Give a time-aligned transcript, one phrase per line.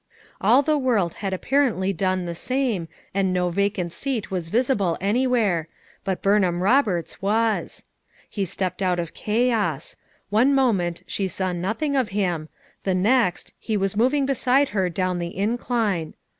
[0.41, 5.67] All the world had apparently done the same and no vacant seat was visible anywhere^
[6.03, 7.85] but Burnham Roberts was.
[8.27, 9.97] He stepped out of chaos;
[10.31, 12.49] one moment she saw nothing of him,
[12.83, 16.15] the next, he was moving heside her down the incline.